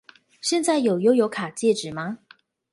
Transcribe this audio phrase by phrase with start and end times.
[0.41, 2.17] 現在有悠遊卡戒指嗎？